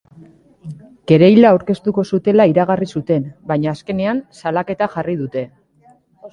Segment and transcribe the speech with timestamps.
[1.11, 5.49] Kereila aurkeztuko zutela iragarri zuten, baina azkenean salaketa jarri dute.